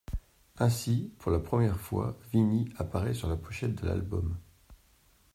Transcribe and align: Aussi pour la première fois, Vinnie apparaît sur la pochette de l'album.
Aussi 0.59 1.13
pour 1.19 1.29
la 1.31 1.37
première 1.39 1.79
fois, 1.79 2.17
Vinnie 2.33 2.73
apparaît 2.77 3.13
sur 3.13 3.29
la 3.29 3.37
pochette 3.37 3.75
de 3.75 3.87
l'album. 3.87 4.35